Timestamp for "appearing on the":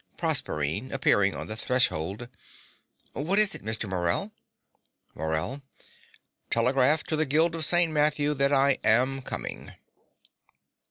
0.91-1.55